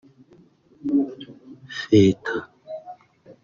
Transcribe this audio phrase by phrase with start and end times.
[1.91, 2.35] feta